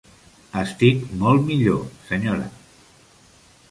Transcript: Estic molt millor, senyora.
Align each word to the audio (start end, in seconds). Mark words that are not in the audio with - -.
Estic 0.61 1.05
molt 1.25 1.47
millor, 1.51 1.87
senyora. 2.09 2.51